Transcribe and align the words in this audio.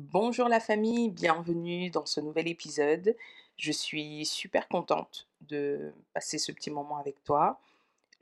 Bonjour 0.00 0.48
la 0.48 0.60
famille, 0.60 1.10
bienvenue 1.10 1.90
dans 1.90 2.06
ce 2.06 2.20
nouvel 2.20 2.46
épisode. 2.46 3.16
Je 3.56 3.72
suis 3.72 4.24
super 4.24 4.68
contente 4.68 5.26
de 5.40 5.92
passer 6.14 6.38
ce 6.38 6.52
petit 6.52 6.70
moment 6.70 6.98
avec 6.98 7.24
toi. 7.24 7.58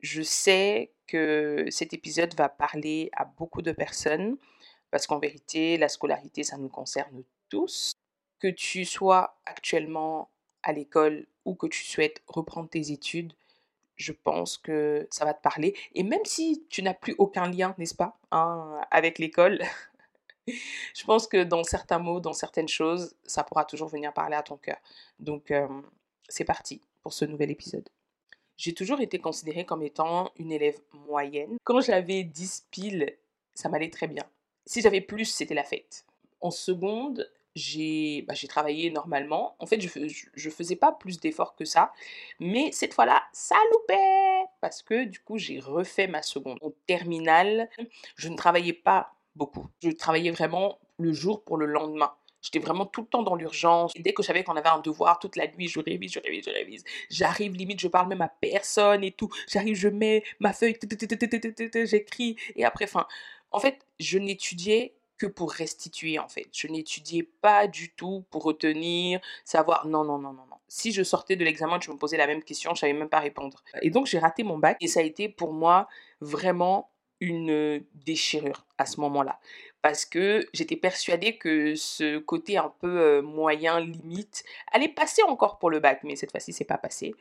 Je 0.00 0.22
sais 0.22 0.90
que 1.06 1.66
cet 1.68 1.92
épisode 1.92 2.34
va 2.34 2.48
parler 2.48 3.10
à 3.12 3.26
beaucoup 3.26 3.60
de 3.60 3.72
personnes 3.72 4.38
parce 4.90 5.06
qu'en 5.06 5.18
vérité, 5.18 5.76
la 5.76 5.90
scolarité, 5.90 6.44
ça 6.44 6.56
nous 6.56 6.70
concerne 6.70 7.22
tous. 7.50 7.92
Que 8.38 8.48
tu 8.48 8.86
sois 8.86 9.36
actuellement 9.44 10.30
à 10.62 10.72
l'école 10.72 11.26
ou 11.44 11.54
que 11.54 11.66
tu 11.66 11.84
souhaites 11.84 12.22
reprendre 12.26 12.70
tes 12.70 12.90
études, 12.90 13.34
je 13.96 14.12
pense 14.12 14.56
que 14.56 15.06
ça 15.10 15.26
va 15.26 15.34
te 15.34 15.42
parler. 15.42 15.76
Et 15.94 16.04
même 16.04 16.24
si 16.24 16.64
tu 16.70 16.82
n'as 16.82 16.94
plus 16.94 17.14
aucun 17.18 17.50
lien, 17.50 17.74
n'est-ce 17.76 17.94
pas, 17.94 18.18
hein, 18.30 18.80
avec 18.90 19.18
l'école, 19.18 19.60
je 20.48 21.04
pense 21.04 21.26
que 21.26 21.44
dans 21.44 21.64
certains 21.64 21.98
mots, 21.98 22.20
dans 22.20 22.32
certaines 22.32 22.68
choses, 22.68 23.14
ça 23.24 23.44
pourra 23.44 23.64
toujours 23.64 23.88
venir 23.88 24.12
parler 24.12 24.36
à 24.36 24.42
ton 24.42 24.56
cœur. 24.56 24.78
Donc, 25.18 25.52
c'est 26.28 26.44
parti 26.44 26.80
pour 27.02 27.12
ce 27.12 27.24
nouvel 27.24 27.50
épisode. 27.50 27.88
J'ai 28.56 28.72
toujours 28.72 29.00
été 29.00 29.18
considérée 29.18 29.66
comme 29.66 29.82
étant 29.82 30.32
une 30.36 30.50
élève 30.50 30.78
moyenne. 31.06 31.58
Quand 31.64 31.80
j'avais 31.80 32.24
10 32.24 32.66
piles, 32.70 33.16
ça 33.54 33.68
m'allait 33.68 33.90
très 33.90 34.06
bien. 34.06 34.24
Si 34.64 34.80
j'avais 34.80 35.00
plus, 35.00 35.26
c'était 35.26 35.54
la 35.54 35.62
fête. 35.62 36.06
En 36.40 36.50
seconde, 36.50 37.30
j'ai 37.54 38.22
bah, 38.22 38.34
travaillé 38.48 38.90
normalement. 38.90 39.56
En 39.58 39.66
fait, 39.66 39.80
je, 39.80 39.88
je 40.34 40.50
faisais 40.50 40.76
pas 40.76 40.92
plus 40.92 41.20
d'efforts 41.20 41.54
que 41.54 41.64
ça. 41.64 41.92
Mais 42.40 42.72
cette 42.72 42.94
fois-là, 42.94 43.22
ça 43.32 43.56
loupait. 43.72 44.44
Parce 44.60 44.82
que 44.82 45.04
du 45.04 45.20
coup, 45.20 45.38
j'ai 45.38 45.60
refait 45.60 46.06
ma 46.06 46.22
seconde. 46.22 46.58
En 46.62 46.72
terminale, 46.86 47.68
je 48.16 48.28
ne 48.28 48.36
travaillais 48.36 48.72
pas 48.72 49.15
beaucoup. 49.36 49.66
Je 49.82 49.90
travaillais 49.90 50.30
vraiment 50.30 50.78
le 50.98 51.12
jour 51.12 51.44
pour 51.44 51.56
le 51.56 51.66
lendemain. 51.66 52.12
J'étais 52.42 52.58
vraiment 52.60 52.86
tout 52.86 53.00
le 53.00 53.06
temps 53.08 53.22
dans 53.22 53.34
l'urgence. 53.34 53.92
Dès 53.98 54.12
que 54.12 54.22
je 54.22 54.28
savais 54.28 54.44
qu'on 54.44 54.56
avait 54.56 54.68
un 54.68 54.78
devoir, 54.78 55.18
toute 55.18 55.34
la 55.36 55.48
nuit, 55.48 55.66
je 55.68 55.80
révise, 55.80 56.12
je 56.12 56.20
révise, 56.20 56.44
je 56.44 56.50
révise. 56.50 56.84
J'arrive, 57.10 57.54
limite, 57.54 57.80
je 57.80 57.88
parle 57.88 58.08
même 58.08 58.22
à 58.22 58.28
personne 58.28 59.02
et 59.02 59.10
tout. 59.10 59.28
J'arrive, 59.48 59.74
je 59.74 59.88
mets 59.88 60.22
ma 60.38 60.52
feuille, 60.52 60.78
j'écris. 61.84 62.36
Et 62.54 62.64
après, 62.64 62.84
enfin, 62.84 63.06
en 63.50 63.58
fait, 63.58 63.84
je 63.98 64.18
n'étudiais 64.18 64.94
que 65.18 65.26
pour 65.26 65.50
restituer, 65.50 66.18
en 66.18 66.28
fait. 66.28 66.46
Je 66.52 66.68
n'étudiais 66.68 67.24
pas 67.24 67.66
du 67.66 67.92
tout 67.94 68.24
pour 68.30 68.44
retenir, 68.44 69.20
savoir. 69.44 69.86
Non, 69.86 70.04
non, 70.04 70.18
non, 70.18 70.32
non, 70.32 70.46
non. 70.48 70.56
Si 70.68 70.92
je 70.92 71.02
sortais 71.02 71.36
de 71.36 71.44
l'examen, 71.44 71.78
je 71.80 71.90
me 71.90 71.96
posais 71.96 72.16
la 72.16 72.26
même 72.26 72.42
question, 72.42 72.74
je 72.74 72.80
savais 72.80 72.92
même 72.92 73.08
pas 73.08 73.20
répondre. 73.20 73.64
Et 73.82 73.90
donc, 73.90 74.06
j'ai 74.06 74.18
raté 74.18 74.44
mon 74.44 74.58
bac. 74.58 74.76
Et 74.80 74.88
ça 74.88 75.00
a 75.00 75.02
été 75.02 75.28
pour 75.28 75.52
moi 75.52 75.88
vraiment 76.20 76.90
une 77.20 77.84
déchirure 77.94 78.66
à 78.78 78.86
ce 78.86 79.00
moment-là. 79.00 79.38
Parce 79.82 80.04
que 80.04 80.48
j'étais 80.52 80.74
persuadée 80.74 81.36
que 81.38 81.76
ce 81.76 82.18
côté 82.18 82.56
un 82.56 82.72
peu 82.80 83.20
moyen, 83.20 83.78
limite, 83.78 84.42
allait 84.72 84.88
passer 84.88 85.22
encore 85.22 85.58
pour 85.58 85.70
le 85.70 85.78
bac, 85.78 86.00
mais 86.02 86.16
cette 86.16 86.32
fois-ci, 86.32 86.52
c'est 86.52 86.64
pas 86.64 86.78
passé. 86.78 87.14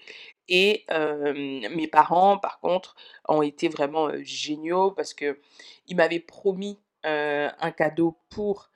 Et 0.48 0.86
mes 0.90 1.88
parents, 1.88 2.40
par 2.40 2.60
contre, 2.60 2.96
ont 3.30 3.44
été 3.44 3.70
vraiment 3.70 4.10
géniaux 4.24 4.92
parce 4.92 5.14
que 5.14 5.40
ils 5.88 5.96
m'avaient 5.96 6.20
promis 6.20 6.80
un 7.04 7.72
cadeau 7.72 8.18
pour 8.30 8.72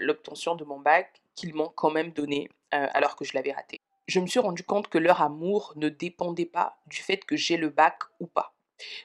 l'obtention 0.00 0.54
de 0.54 0.64
mon 0.64 0.80
bac 0.80 1.20
qu'ils 1.34 1.54
m'ont 1.54 1.72
quand 1.74 1.90
même 1.90 2.12
donné 2.12 2.48
alors 2.70 3.14
que 3.14 3.26
je 3.26 3.34
l'avais 3.34 3.52
raté. 3.52 3.80
Je 4.06 4.20
me 4.20 4.26
suis 4.26 4.40
rendu 4.40 4.62
compte 4.62 4.88
que 4.88 4.96
leur 4.96 5.20
amour 5.20 5.74
ne 5.76 5.90
dépendait 5.90 6.46
pas 6.46 6.78
du 6.86 6.96
fait 6.96 7.18
que 7.26 7.36
j'ai 7.36 7.58
le 7.58 7.68
bac 7.68 7.98
ou 8.20 8.26
pas 8.26 8.54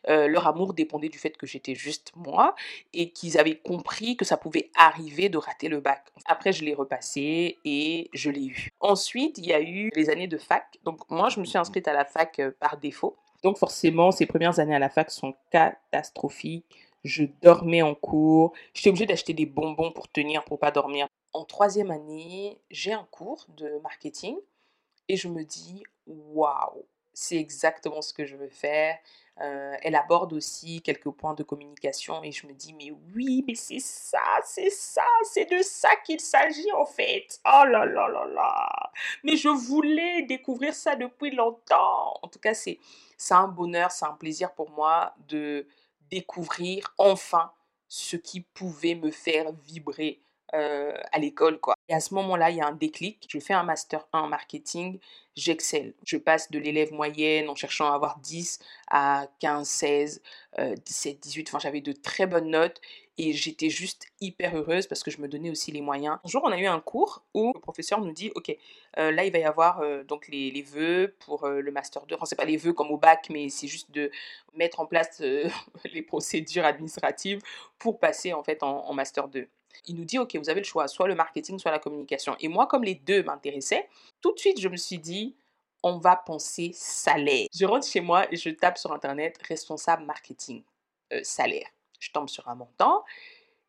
leur 0.08 0.48
amour 0.48 0.74
dépendait 0.74 1.10
du 1.10 1.18
fait 1.18 1.38
que 1.38 1.46
j'étais 1.46 1.76
juste 1.76 2.12
moi 2.16 2.56
et 2.94 3.12
qu'ils 3.12 3.38
avaient 3.38 3.58
compris 3.58 4.18
que 4.18 4.26
ça 4.26 4.38
pouvait 4.38 4.70
arriver 4.76 5.30
de 5.30 5.38
rater 5.38 5.70
le 5.70 5.80
bac. 5.80 6.06
Après, 6.26 6.52
je 6.52 6.64
l'ai 6.64 6.74
repassé 6.74 7.58
et 7.66 8.10
je 8.14 8.30
l'ai 8.30 8.46
eu. 8.46 8.70
Ensuite, 8.80 9.38
il 9.38 9.46
y 9.46 9.54
a 9.54 9.62
eu 9.62 9.92
les 9.96 10.10
années 10.10 10.28
de 10.28 10.38
fac. 10.38 10.78
Donc 10.84 11.10
moi, 11.10 11.30
je 11.30 11.40
me 11.40 11.46
suis 11.46 11.58
inscrite 11.58 11.88
à 11.88 11.94
la 11.94 12.06
fac 12.06 12.42
par 12.60 12.78
défaut. 12.78 13.18
Donc 13.44 13.58
forcément, 13.58 14.12
ces 14.12 14.26
premières 14.26 14.60
années 14.60 14.76
à 14.76 14.80
la 14.80 14.90
fac 14.90 15.12
sont 15.12 15.36
catastrophiques. 15.52 16.66
Je 17.04 17.26
dormais 17.42 17.82
en 17.82 17.96
cours. 17.96 18.54
J'étais 18.74 18.90
obligée 18.90 19.06
d'acheter 19.06 19.34
des 19.34 19.46
bonbons 19.46 19.92
pour 19.92 20.08
tenir, 20.08 20.46
pour 20.46 20.60
pas 20.60 20.72
dormir. 20.72 21.08
En 21.34 21.44
troisième 21.44 21.92
année, 21.92 22.62
j'ai 22.72 22.94
un 22.94 23.06
cours 23.12 23.46
de 23.50 23.80
marketing 23.84 24.38
et 25.10 25.18
je 25.18 25.28
me 25.28 25.44
dis, 25.44 25.84
waouh, 26.08 26.86
c'est 27.14 27.38
exactement 27.38 28.02
ce 28.02 28.14
que 28.14 28.26
je 28.26 28.36
veux 28.36 28.50
faire. 28.50 28.98
Elle 29.38 29.96
aborde 29.96 30.34
aussi 30.34 30.82
quelques 30.82 31.10
points 31.10 31.34
de 31.34 31.44
communication 31.44 32.24
et 32.24 32.32
je 32.32 32.46
me 32.46 32.54
dis, 32.54 32.74
mais 32.74 32.92
oui, 33.16 33.44
mais 33.48 33.56
c'est 33.56 33.80
ça, 33.80 34.22
c'est 34.46 34.70
ça, 34.70 35.06
c'est 35.24 35.50
de 35.50 35.62
ça 35.64 35.96
qu'il 36.06 36.20
s'agit 36.20 36.72
en 36.74 36.86
fait. 36.86 37.40
Oh 37.46 37.64
là 37.66 37.86
là 37.86 38.08
là 38.08 38.26
là. 38.26 38.92
Mais 39.24 39.36
je 39.36 39.50
voulais 39.50 40.22
découvrir 40.24 40.74
ça 40.76 40.96
depuis 40.96 41.32
longtemps. 41.32 42.14
En 42.22 42.28
tout 42.28 42.40
cas, 42.40 42.54
c'est 42.54 42.80
un 43.32 43.48
bonheur, 43.48 43.92
c'est 43.92 44.06
un 44.06 44.14
plaisir 44.14 44.54
pour 44.54 44.70
moi 44.70 45.16
de 45.28 45.68
découvrir 46.12 46.94
enfin 47.00 47.52
ce 47.88 48.16
qui 48.18 48.42
pouvait 48.42 48.96
me 48.96 49.10
faire 49.10 49.52
vibrer 49.52 50.22
euh, 50.54 50.94
à 51.12 51.18
l'école, 51.18 51.60
quoi. 51.60 51.74
Et 51.90 51.96
à 51.96 52.00
ce 52.00 52.14
moment-là, 52.14 52.52
il 52.52 52.58
y 52.58 52.62
a 52.62 52.68
un 52.68 52.74
déclic. 52.74 53.26
Je 53.28 53.40
fais 53.40 53.54
un 53.54 53.64
master 53.64 54.08
1 54.14 54.20
en 54.20 54.28
marketing, 54.28 55.00
j'excelle. 55.36 55.96
Je 56.06 56.18
passe 56.18 56.52
de 56.52 56.60
l'élève 56.60 56.94
moyenne 56.94 57.50
en 57.50 57.56
cherchant 57.56 57.92
à 57.92 57.96
avoir 57.96 58.20
10 58.20 58.60
à 58.92 59.28
15, 59.40 59.68
16, 59.68 60.22
17, 60.86 61.20
18. 61.20 61.50
Enfin, 61.50 61.58
j'avais 61.58 61.82
de 61.82 61.92
très 61.92 62.28
bonnes 62.28 62.52
notes 62.52 62.80
et 63.18 63.34
j'étais 63.34 63.72
juste 63.72 64.06
hyper 64.22 64.56
heureuse 64.56 64.86
parce 64.86 65.02
que 65.02 65.10
je 65.10 65.20
me 65.22 65.28
donnais 65.28 65.50
aussi 65.50 65.72
les 65.72 65.82
moyens. 65.82 66.20
Un 66.24 66.30
jour, 66.30 66.44
on 66.46 66.52
a 66.52 66.60
eu 66.60 66.68
un 66.68 66.80
cours 66.80 67.24
où 67.34 67.52
le 67.56 67.60
professeur 67.60 68.00
nous 68.02 68.12
dit 68.12 68.32
Ok, 68.36 68.56
euh, 69.00 69.12
là, 69.12 69.26
il 69.26 69.32
va 69.32 69.40
y 69.40 69.44
avoir 69.46 69.82
euh, 69.82 70.04
donc 70.04 70.28
les, 70.28 70.52
les, 70.52 70.62
vœux 70.62 71.16
pour 71.20 71.48
le 71.48 71.72
master 71.72 72.06
2. 72.06 72.14
Enfin, 72.14 72.26
c'est 72.26 72.36
pas 72.36 72.46
les 72.46 72.58
vœux 72.58 72.74
comme 72.74 72.92
au 72.92 72.98
bac, 72.98 73.28
mais 73.32 73.50
c'est 73.50 73.68
juste 73.68 73.90
de 73.90 74.12
mettre 74.54 74.80
en 74.80 74.86
place 74.86 75.20
les 75.94 76.04
procédures 76.04 76.66
administratives 76.66 77.40
pour 77.80 78.00
passer 78.00 78.34
en 78.34 78.44
fait 78.44 78.62
en, 78.62 78.86
en 78.86 78.94
master 78.94 79.28
2 79.28 79.48
il 79.88 79.96
nous 79.96 80.06
dit, 80.06 80.18
OK, 80.20 80.36
vous 80.36 80.50
avez 80.50 80.62
le 80.62 80.66
choix, 80.66 80.88
soit 80.88 81.08
le 81.08 81.16
marketing, 81.16 81.60
soit 81.60 81.72
la 81.72 81.80
communication. 81.80 82.36
Et 82.40 82.48
moi, 82.48 82.68
comme 82.68 82.84
les 82.84 82.96
deux 82.96 83.24
m'intéressaient, 83.24 83.88
tout 84.22 84.34
de 84.34 84.40
suite, 84.40 84.60
je 84.60 84.68
me 84.70 84.78
suis 84.78 85.00
dit, 85.00 85.36
on 85.84 85.98
va 85.98 86.16
penser 86.16 86.72
salaire. 86.74 87.48
Je 87.54 87.66
rentre 87.66 87.86
chez 87.86 88.02
moi 88.02 88.32
et 88.32 88.38
je 88.38 88.50
tape 88.50 88.78
sur 88.78 88.92
Internet 88.94 89.38
responsable 89.48 90.06
marketing, 90.06 90.64
euh, 91.12 91.20
salaire. 91.24 91.68
Je 92.00 92.12
tombe 92.12 92.30
sur 92.30 92.48
un 92.48 92.56
montant 92.56 93.04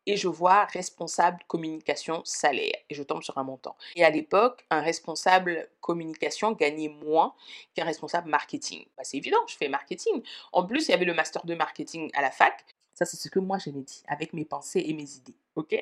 et 0.05 0.17
je 0.17 0.27
vois 0.27 0.65
responsable 0.65 1.39
communication 1.47 2.21
salaire 2.25 2.75
et 2.89 2.95
je 2.95 3.03
tombe 3.03 3.23
sur 3.23 3.37
un 3.37 3.43
montant. 3.43 3.75
Et 3.95 4.03
à 4.03 4.09
l'époque, 4.09 4.65
un 4.69 4.81
responsable 4.81 5.69
communication 5.81 6.51
gagnait 6.51 6.89
moins 6.89 7.33
qu'un 7.73 7.85
responsable 7.85 8.29
marketing. 8.29 8.85
Bah, 8.97 9.03
c'est 9.03 9.17
évident, 9.17 9.45
je 9.47 9.55
fais 9.57 9.67
marketing. 9.67 10.21
En 10.51 10.65
plus, 10.65 10.87
il 10.87 10.91
y 10.91 10.93
avait 10.93 11.05
le 11.05 11.13
master 11.13 11.45
de 11.45 11.55
marketing 11.55 12.11
à 12.13 12.21
la 12.21 12.31
fac. 12.31 12.65
Ça, 12.93 13.05
c'est 13.05 13.17
ce 13.17 13.29
que 13.29 13.39
moi, 13.39 13.57
je 13.57 13.69
dit, 13.71 14.03
avec 14.07 14.31
mes 14.33 14.45
pensées 14.45 14.83
et 14.85 14.93
mes 14.93 15.15
idées. 15.15 15.35
OK? 15.55 15.75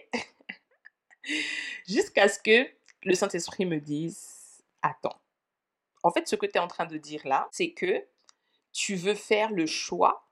Jusqu'à 1.87 2.27
ce 2.27 2.39
que 2.39 2.69
le 3.03 3.15
Saint-Esprit 3.15 3.65
me 3.65 3.79
dise, 3.79 4.63
attends. 4.81 5.19
En 6.03 6.11
fait, 6.11 6.27
ce 6.27 6.35
que 6.35 6.45
tu 6.45 6.53
es 6.53 6.59
en 6.59 6.67
train 6.67 6.85
de 6.85 6.97
dire 6.97 7.25
là, 7.25 7.47
c'est 7.51 7.71
que 7.71 8.05
tu 8.71 8.95
veux 8.95 9.15
faire 9.15 9.51
le 9.51 9.65
choix 9.65 10.27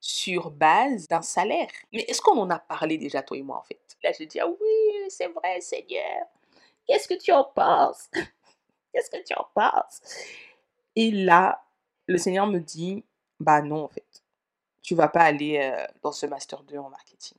sur 0.00 0.50
base 0.50 1.08
d'un 1.08 1.22
salaire. 1.22 1.70
Mais 1.92 2.02
est-ce 2.02 2.22
qu'on 2.22 2.38
en 2.38 2.50
a 2.50 2.58
parlé 2.58 2.98
déjà, 2.98 3.22
toi 3.22 3.36
et 3.36 3.42
moi, 3.42 3.58
en 3.58 3.62
fait? 3.62 3.80
Là, 4.02 4.12
je 4.18 4.24
dis, 4.24 4.40
ah 4.40 4.48
oui, 4.48 5.08
c'est 5.08 5.28
vrai, 5.28 5.60
Seigneur. 5.60 6.26
Qu'est-ce 6.86 7.08
que 7.08 7.14
tu 7.14 7.32
en 7.32 7.44
penses? 7.44 8.08
Qu'est-ce 8.92 9.10
que 9.10 9.22
tu 9.22 9.34
en 9.34 9.46
penses? 9.54 10.00
Et 10.96 11.10
là, 11.10 11.64
le 12.06 12.16
Seigneur 12.16 12.46
me 12.46 12.60
dit, 12.60 13.04
bah 13.40 13.60
non, 13.60 13.84
en 13.84 13.88
fait 13.88 14.22
tu 14.88 14.94
vas 14.94 15.08
pas 15.08 15.20
aller 15.20 15.58
euh, 15.58 15.84
dans 16.02 16.12
ce 16.12 16.24
master 16.24 16.62
2 16.62 16.78
en 16.78 16.88
marketing. 16.88 17.36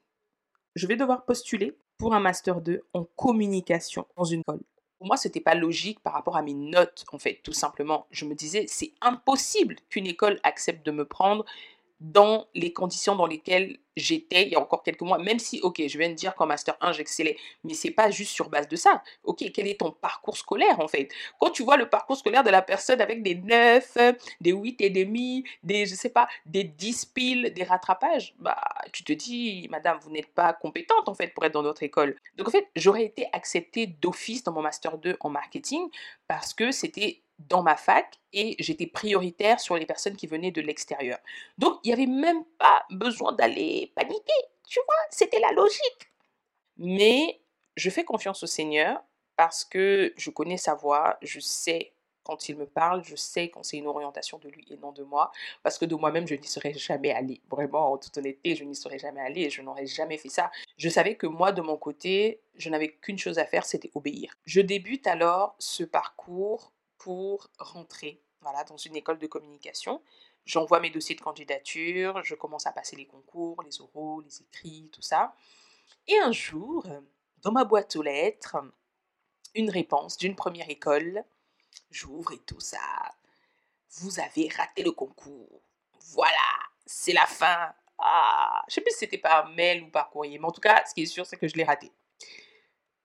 Je 0.75 0.87
vais 0.87 0.95
devoir 0.95 1.25
postuler 1.25 1.77
pour 1.97 2.13
un 2.13 2.19
master 2.19 2.61
2 2.61 2.81
en 2.93 3.03
communication 3.15 4.05
dans 4.17 4.23
une 4.23 4.41
école. 4.41 4.61
Pour 4.97 5.07
moi, 5.07 5.17
c'était 5.17 5.39
pas 5.39 5.55
logique 5.55 6.01
par 6.01 6.13
rapport 6.13 6.35
à 6.35 6.41
mes 6.41 6.53
notes, 6.53 7.05
en 7.11 7.19
fait, 7.19 7.39
tout 7.43 7.53
simplement. 7.53 8.05
Je 8.11 8.25
me 8.25 8.35
disais, 8.35 8.65
c'est 8.67 8.93
impossible 9.01 9.77
qu'une 9.89 10.07
école 10.07 10.39
accepte 10.43 10.85
de 10.85 10.91
me 10.91 11.05
prendre 11.05 11.45
dans 11.99 12.47
les 12.53 12.73
conditions 12.73 13.15
dans 13.15 13.25
lesquelles 13.25 13.77
j'étais 13.97 14.43
il 14.43 14.49
y 14.49 14.55
a 14.55 14.59
encore 14.59 14.83
quelques 14.83 15.01
mois, 15.01 15.17
même 15.17 15.39
si, 15.39 15.59
ok, 15.61 15.81
je 15.87 15.97
viens 15.97 16.09
de 16.09 16.13
dire 16.13 16.33
qu'en 16.35 16.45
Master 16.45 16.77
1, 16.79 16.93
j'excellais, 16.93 17.37
mais 17.63 17.73
c'est 17.73 17.91
pas 17.91 18.09
juste 18.09 18.31
sur 18.31 18.49
base 18.49 18.67
de 18.67 18.75
ça. 18.75 19.03
Ok, 19.23 19.43
quel 19.53 19.67
est 19.67 19.79
ton 19.79 19.91
parcours 19.91 20.37
scolaire 20.37 20.79
en 20.79 20.87
fait? 20.87 21.09
Quand 21.39 21.49
tu 21.49 21.63
vois 21.63 21.77
le 21.77 21.89
parcours 21.89 22.15
scolaire 22.15 22.43
de 22.43 22.49
la 22.49 22.61
personne 22.61 23.01
avec 23.01 23.21
des 23.21 23.35
9, 23.35 23.97
des 24.39 24.51
8 24.51 24.81
et 24.81 24.89
demi, 24.89 25.43
des, 25.63 25.85
je 25.85 25.95
sais 25.95 26.09
pas, 26.09 26.27
des 26.45 26.63
10 26.63 27.05
piles, 27.07 27.53
des 27.53 27.63
rattrapages, 27.63 28.33
bah, 28.39 28.61
tu 28.93 29.03
te 29.03 29.13
dis, 29.13 29.67
madame, 29.69 29.99
vous 30.01 30.11
n'êtes 30.11 30.33
pas 30.33 30.53
compétente 30.53 31.09
en 31.09 31.13
fait 31.13 31.33
pour 31.33 31.45
être 31.45 31.53
dans 31.53 31.63
notre 31.63 31.83
école. 31.83 32.15
Donc 32.35 32.47
en 32.47 32.51
fait, 32.51 32.67
j'aurais 32.75 33.03
été 33.03 33.27
acceptée 33.33 33.87
d'office 33.87 34.43
dans 34.43 34.53
mon 34.53 34.61
Master 34.61 34.97
2 34.97 35.17
en 35.19 35.29
marketing 35.29 35.89
parce 36.27 36.53
que 36.53 36.71
c'était 36.71 37.21
dans 37.39 37.63
ma 37.63 37.75
fac 37.75 38.19
et 38.33 38.55
j'étais 38.59 38.87
prioritaire 38.87 39.59
sur 39.59 39.75
les 39.75 39.85
personnes 39.85 40.15
qui 40.15 40.27
venaient 40.27 40.51
de 40.51 40.61
l'extérieur. 40.61 41.17
Donc, 41.57 41.79
il 41.83 41.87
n'y 41.87 41.93
avait 41.93 42.05
même 42.05 42.43
pas 42.57 42.85
besoin 42.91 43.31
d'aller 43.31 43.91
paniquer, 43.95 44.43
tu 44.67 44.79
vois, 44.85 44.95
c'était 45.09 45.39
la 45.39 45.51
logique. 45.51 46.11
Mais 46.77 47.41
je 47.75 47.89
fais 47.89 48.03
confiance 48.03 48.43
au 48.43 48.47
Seigneur 48.47 49.01
parce 49.35 49.63
que 49.63 50.13
je 50.17 50.29
connais 50.29 50.57
sa 50.57 50.75
voix, 50.75 51.17
je 51.21 51.39
sais 51.39 51.93
quand 52.23 52.47
il 52.47 52.57
me 52.57 52.67
parle, 52.67 53.03
je 53.03 53.15
sais 53.15 53.49
quand 53.49 53.63
c'est 53.63 53.77
une 53.77 53.87
orientation 53.87 54.37
de 54.37 54.49
lui 54.49 54.63
et 54.69 54.77
non 54.77 54.91
de 54.91 55.01
moi, 55.01 55.31
parce 55.63 55.79
que 55.79 55.85
de 55.85 55.95
moi-même, 55.95 56.27
je 56.27 56.35
n'y 56.35 56.45
serais 56.45 56.73
jamais 56.73 57.11
allée. 57.11 57.41
Vraiment, 57.49 57.93
en 57.93 57.97
toute 57.97 58.15
honnêteté, 58.17 58.55
je 58.55 58.63
n'y 58.65 58.75
serais 58.75 58.99
jamais 58.99 59.21
allée 59.21 59.43
et 59.43 59.49
je 59.49 59.63
n'aurais 59.63 59.87
jamais 59.87 60.17
fait 60.17 60.29
ça. 60.29 60.51
Je 60.77 60.89
savais 60.89 61.15
que 61.15 61.25
moi, 61.25 61.51
de 61.51 61.61
mon 61.61 61.75
côté, 61.75 62.41
je 62.55 62.69
n'avais 62.69 62.89
qu'une 62.89 63.17
chose 63.17 63.39
à 63.39 63.45
faire, 63.45 63.65
c'était 63.65 63.89
obéir. 63.95 64.35
Je 64.45 64.61
débute 64.61 65.07
alors 65.07 65.55
ce 65.57 65.83
parcours 65.83 66.71
pour 66.99 67.49
rentrer 67.57 68.21
voilà, 68.41 68.63
dans 68.63 68.77
une 68.77 68.95
école 68.95 69.17
de 69.17 69.27
communication. 69.27 70.01
J'envoie 70.45 70.79
mes 70.79 70.89
dossiers 70.89 71.15
de 71.15 71.21
candidature, 71.21 72.23
je 72.23 72.35
commence 72.35 72.67
à 72.67 72.71
passer 72.71 72.95
les 72.95 73.05
concours, 73.05 73.61
les 73.63 73.81
oraux, 73.81 74.21
les 74.21 74.41
écrits, 74.41 74.89
tout 74.93 75.01
ça. 75.01 75.35
Et 76.07 76.17
un 76.19 76.31
jour, 76.31 76.85
dans 77.41 77.51
ma 77.51 77.65
boîte 77.65 77.95
aux 77.95 78.01
lettres, 78.01 78.57
une 79.55 79.69
réponse 79.69 80.17
d'une 80.17 80.35
première 80.35 80.69
école 80.69 81.23
J'ouvre 81.91 82.33
et 82.33 82.39
tout 82.39 82.59
ça. 82.59 82.77
Vous 83.99 84.19
avez 84.19 84.49
raté 84.49 84.83
le 84.83 84.91
concours. 84.91 85.61
Voilà, 86.11 86.37
c'est 86.85 87.13
la 87.13 87.25
fin. 87.25 87.73
Ah, 87.97 88.63
je 88.67 88.75
sais 88.75 88.81
plus 88.81 88.91
si 88.91 88.99
c'était 88.99 89.17
par 89.17 89.49
mail 89.49 89.83
ou 89.83 89.89
par 89.89 90.09
courrier, 90.09 90.37
mais 90.39 90.45
en 90.45 90.51
tout 90.51 90.61
cas, 90.61 90.83
ce 90.85 90.93
qui 90.93 91.03
est 91.03 91.07
sûr, 91.07 91.25
c'est 91.25 91.37
que 91.37 91.47
je 91.47 91.55
l'ai 91.55 91.63
raté. 91.63 91.91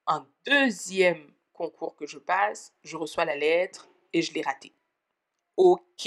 Un 0.07 0.27
deuxième 0.47 1.34
concours 1.55 1.97
que 1.97 2.07
je 2.07 2.19
passe, 2.19 2.75
je 2.83 2.97
reçois 2.97 3.25
la 3.25 3.37
lettre 3.37 3.89
et 4.13 4.21
je 4.21 4.35
l'ai 4.35 4.43
raté. 4.43 4.73
Ok. 5.57 6.07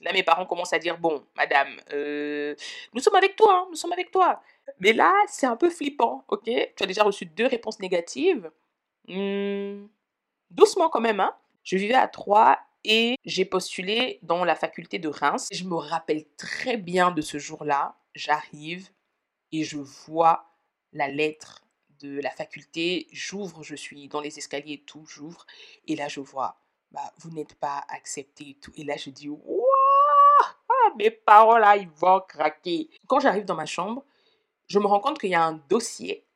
Là, 0.00 0.12
mes 0.12 0.22
parents 0.22 0.46
commencent 0.46 0.72
à 0.72 0.78
dire 0.78 0.98
Bon, 0.98 1.24
madame, 1.36 1.80
euh, 1.92 2.54
nous 2.92 3.00
sommes 3.00 3.16
avec 3.16 3.34
toi, 3.36 3.62
hein, 3.62 3.66
nous 3.70 3.76
sommes 3.76 3.92
avec 3.92 4.10
toi. 4.10 4.42
Mais 4.80 4.92
là, 4.92 5.14
c'est 5.26 5.46
un 5.46 5.56
peu 5.56 5.70
flippant, 5.70 6.24
ok? 6.28 6.44
Tu 6.44 6.82
as 6.82 6.86
déjà 6.86 7.02
reçu 7.02 7.24
deux 7.24 7.46
réponses 7.46 7.80
négatives. 7.80 8.50
Hmm, 9.08 9.86
doucement 10.50 10.90
quand 10.90 11.00
même, 11.00 11.20
hein 11.20 11.34
je 11.68 11.76
vivais 11.76 11.94
à 11.94 12.08
Troyes 12.08 12.58
et 12.84 13.16
j'ai 13.26 13.44
postulé 13.44 14.20
dans 14.22 14.42
la 14.42 14.54
faculté 14.54 14.98
de 14.98 15.08
Reims. 15.08 15.48
Je 15.52 15.64
me 15.64 15.74
rappelle 15.74 16.24
très 16.38 16.78
bien 16.78 17.10
de 17.10 17.20
ce 17.20 17.36
jour-là. 17.36 17.98
J'arrive 18.14 18.88
et 19.52 19.64
je 19.64 19.76
vois 19.76 20.46
la 20.94 21.08
lettre 21.08 21.60
de 22.00 22.20
la 22.20 22.30
faculté. 22.30 23.06
J'ouvre, 23.12 23.62
je 23.62 23.74
suis 23.74 24.08
dans 24.08 24.20
les 24.20 24.38
escaliers 24.38 24.74
et 24.74 24.82
tout, 24.82 25.04
j'ouvre. 25.06 25.46
Et 25.86 25.96
là, 25.96 26.08
je 26.08 26.20
vois, 26.20 26.56
bah, 26.90 27.12
vous 27.18 27.30
n'êtes 27.30 27.54
pas 27.54 27.84
accepté 27.88 28.50
et 28.50 28.54
tout. 28.54 28.72
Et 28.76 28.84
là, 28.84 28.96
je 28.96 29.10
dis, 29.10 29.28
waouh, 29.28 29.64
ah, 30.68 30.94
mes 30.96 31.10
parents 31.10 31.58
là, 31.58 31.76
ils 31.76 31.88
vont 31.88 32.20
craquer. 32.26 32.90
Quand 33.06 33.20
j'arrive 33.20 33.44
dans 33.44 33.54
ma 33.54 33.66
chambre, 33.66 34.04
je 34.66 34.78
me 34.78 34.86
rends 34.86 35.00
compte 35.00 35.18
qu'il 35.18 35.30
y 35.30 35.34
a 35.34 35.44
un 35.44 35.60
dossier 35.68 36.26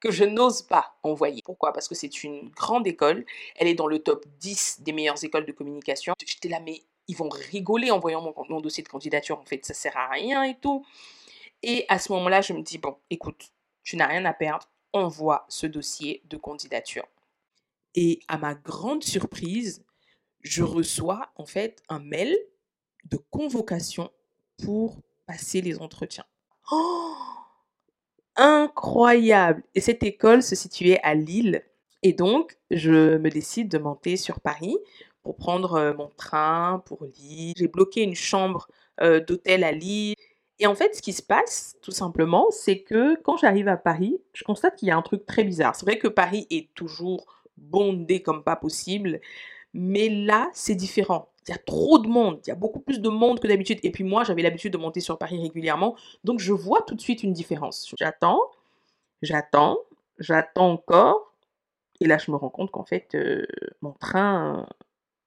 que 0.00 0.10
je 0.10 0.24
n'ose 0.24 0.62
pas 0.62 0.96
envoyer. 1.02 1.42
Pourquoi? 1.44 1.72
Parce 1.72 1.86
que 1.86 1.94
c'est 1.94 2.24
une 2.24 2.48
grande 2.50 2.86
école. 2.86 3.24
Elle 3.56 3.68
est 3.68 3.74
dans 3.74 3.86
le 3.86 3.98
top 3.98 4.24
10 4.38 4.80
des 4.80 4.92
meilleures 4.92 5.22
écoles 5.22 5.46
de 5.46 5.52
communication. 5.52 6.14
J'étais 6.24 6.48
là, 6.48 6.60
mais 6.60 6.82
ils 7.06 7.16
vont 7.16 7.28
rigoler 7.28 7.90
en 7.90 7.98
voyant 7.98 8.34
mon, 8.48 8.60
dossier 8.60 8.82
de 8.82 8.88
candidature. 8.88 9.38
En 9.38 9.44
fait, 9.44 9.64
ça 9.64 9.74
sert 9.74 9.96
à 9.96 10.08
rien 10.08 10.42
et 10.42 10.56
tout. 10.58 10.84
Et 11.62 11.84
à 11.88 11.98
ce 11.98 12.12
moment-là, 12.12 12.40
je 12.40 12.54
me 12.54 12.62
dis, 12.62 12.78
bon, 12.78 12.96
écoute, 13.10 13.52
tu 13.82 13.96
n'as 13.96 14.06
rien 14.06 14.24
à 14.24 14.32
perdre. 14.32 14.66
Envoie 14.92 15.46
ce 15.48 15.66
dossier 15.66 16.22
de 16.28 16.36
candidature. 16.36 17.06
Et 17.94 18.20
à 18.28 18.38
ma 18.38 18.54
grande 18.54 19.04
surprise, 19.04 19.84
je 20.40 20.62
reçois 20.62 21.30
en 21.36 21.46
fait 21.46 21.82
un 21.88 22.00
mail 22.00 22.36
de 23.04 23.16
convocation 23.16 24.10
pour 24.62 24.98
passer 25.26 25.60
les 25.60 25.78
entretiens. 25.80 26.24
Oh 26.70 27.14
incroyable. 28.40 29.62
Et 29.74 29.80
cette 29.80 30.02
école 30.02 30.42
se 30.42 30.56
situait 30.56 30.98
à 31.02 31.14
Lille. 31.14 31.62
Et 32.02 32.14
donc, 32.14 32.56
je 32.70 33.18
me 33.18 33.28
décide 33.28 33.68
de 33.68 33.78
monter 33.78 34.16
sur 34.16 34.40
Paris 34.40 34.76
pour 35.22 35.36
prendre 35.36 35.74
euh, 35.74 35.94
mon 35.94 36.08
train 36.08 36.82
pour 36.86 37.04
Lille. 37.04 37.54
J'ai 37.56 37.68
bloqué 37.68 38.02
une 38.02 38.14
chambre 38.14 38.68
euh, 39.02 39.20
d'hôtel 39.20 39.62
à 39.64 39.72
Lille. 39.72 40.16
Et 40.60 40.66
en 40.66 40.74
fait, 40.74 40.94
ce 40.94 41.02
qui 41.02 41.12
se 41.12 41.22
passe, 41.22 41.76
tout 41.82 41.90
simplement, 41.90 42.46
c'est 42.50 42.80
que 42.80 43.20
quand 43.22 43.36
j'arrive 43.36 43.68
à 43.68 43.76
Paris, 43.76 44.20
je 44.34 44.44
constate 44.44 44.76
qu'il 44.76 44.88
y 44.88 44.90
a 44.90 44.96
un 44.96 45.02
truc 45.02 45.26
très 45.26 45.42
bizarre. 45.42 45.74
C'est 45.74 45.86
vrai 45.86 45.98
que 45.98 46.08
Paris 46.08 46.46
est 46.50 46.72
toujours 46.74 47.42
bondé 47.56 48.22
comme 48.22 48.44
pas 48.44 48.56
possible, 48.56 49.20
mais 49.74 50.08
là, 50.08 50.50
c'est 50.52 50.74
différent 50.74 51.30
il 51.48 51.50
y 51.50 51.54
a 51.54 51.58
trop 51.58 51.98
de 51.98 52.06
monde, 52.06 52.40
il 52.46 52.48
y 52.48 52.52
a 52.52 52.56
beaucoup 52.56 52.80
plus 52.80 53.00
de 53.00 53.08
monde 53.08 53.40
que 53.40 53.48
d'habitude. 53.48 53.80
Et 53.82 53.90
puis 53.90 54.04
moi, 54.04 54.24
j'avais 54.24 54.42
l'habitude 54.42 54.72
de 54.72 54.78
monter 54.78 55.00
sur 55.00 55.18
Paris 55.18 55.40
régulièrement, 55.40 55.96
donc 56.24 56.38
je 56.40 56.52
vois 56.52 56.82
tout 56.82 56.94
de 56.94 57.00
suite 57.00 57.22
une 57.22 57.32
différence. 57.32 57.92
J'attends, 57.98 58.40
j'attends, 59.22 59.78
j'attends 60.18 60.70
encore, 60.70 61.34
et 62.00 62.06
là 62.06 62.18
je 62.18 62.30
me 62.30 62.36
rends 62.36 62.50
compte 62.50 62.70
qu'en 62.70 62.84
fait, 62.84 63.14
euh, 63.14 63.46
mon 63.82 63.92
train 63.92 64.68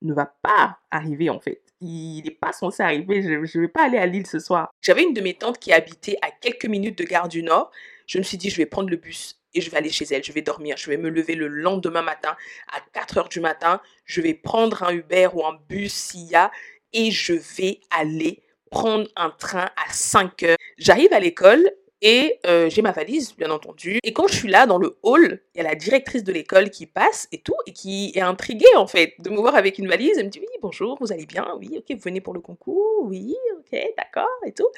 ne 0.04 0.14
va 0.14 0.26
pas 0.42 0.78
arriver 0.90 1.30
en 1.30 1.40
fait. 1.40 1.62
Il 1.80 2.22
n'est 2.24 2.30
pas 2.30 2.52
censé 2.52 2.82
arriver, 2.82 3.22
je 3.22 3.58
ne 3.58 3.62
vais 3.62 3.68
pas 3.68 3.84
aller 3.84 3.98
à 3.98 4.06
Lille 4.06 4.26
ce 4.26 4.38
soir. 4.38 4.70
J'avais 4.80 5.02
une 5.02 5.12
de 5.12 5.20
mes 5.20 5.34
tantes 5.34 5.58
qui 5.58 5.72
habitait 5.72 6.16
à 6.22 6.30
quelques 6.30 6.66
minutes 6.66 6.98
de 6.98 7.04
Gare 7.04 7.28
du 7.28 7.42
Nord. 7.42 7.70
Je 8.06 8.18
me 8.18 8.22
suis 8.22 8.38
dit, 8.38 8.50
je 8.50 8.56
vais 8.56 8.66
prendre 8.66 8.90
le 8.90 8.96
bus 8.96 9.40
et 9.54 9.60
je 9.60 9.70
vais 9.70 9.76
aller 9.76 9.90
chez 9.90 10.04
elle, 10.10 10.24
je 10.24 10.32
vais 10.32 10.42
dormir, 10.42 10.76
je 10.76 10.90
vais 10.90 10.96
me 10.96 11.08
lever 11.08 11.34
le 11.34 11.48
lendemain 11.48 12.02
matin 12.02 12.36
à 12.72 12.80
4 12.92 13.18
heures 13.18 13.28
du 13.28 13.40
matin, 13.40 13.80
je 14.04 14.20
vais 14.20 14.34
prendre 14.34 14.82
un 14.82 14.92
Uber 14.92 15.28
ou 15.32 15.44
un 15.44 15.58
bus 15.68 15.92
s'il 15.92 16.28
y 16.28 16.34
a 16.34 16.50
et 16.92 17.10
je 17.10 17.34
vais 17.56 17.80
aller 17.90 18.42
prendre 18.70 19.08
un 19.16 19.30
train 19.30 19.70
à 19.76 19.92
5 19.92 20.42
heures. 20.42 20.56
J'arrive 20.78 21.12
à 21.12 21.20
l'école 21.20 21.70
et 22.04 22.38
euh, 22.46 22.68
j'ai 22.68 22.82
ma 22.82 22.92
valise, 22.92 23.34
bien 23.34 23.50
entendu. 23.50 23.98
Et 24.02 24.12
quand 24.12 24.28
je 24.28 24.34
suis 24.34 24.48
là 24.48 24.66
dans 24.66 24.76
le 24.76 24.98
hall, 25.02 25.40
il 25.54 25.58
y 25.58 25.60
a 25.62 25.64
la 25.64 25.74
directrice 25.74 26.22
de 26.22 26.32
l'école 26.32 26.68
qui 26.68 26.84
passe 26.84 27.26
et 27.32 27.38
tout, 27.38 27.56
et 27.66 27.72
qui 27.72 28.12
est 28.14 28.20
intriguée 28.20 28.76
en 28.76 28.86
fait 28.86 29.14
de 29.20 29.30
me 29.30 29.36
voir 29.36 29.54
avec 29.54 29.78
une 29.78 29.88
valise. 29.88 30.18
Elle 30.18 30.26
me 30.26 30.30
dit 30.30 30.38
Oui, 30.38 30.46
bonjour, 30.60 30.98
vous 31.00 31.12
allez 31.12 31.24
bien? 31.24 31.48
Oui, 31.58 31.70
ok, 31.78 31.96
vous 31.96 32.02
venez 32.02 32.20
pour 32.20 32.34
le 32.34 32.40
concours? 32.40 33.04
Oui, 33.04 33.34
ok, 33.58 33.80
d'accord, 33.96 34.28
et 34.44 34.52
tout. 34.52 34.68